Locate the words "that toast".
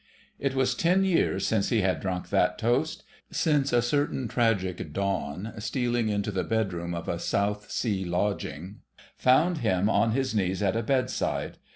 2.31-3.03